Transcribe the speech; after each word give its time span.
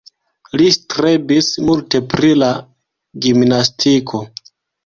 Li 0.61 0.69
strebis 0.77 1.51
multe 1.69 2.03
pri 2.15 2.33
la 2.45 2.51
gimnastiko. 3.27 4.27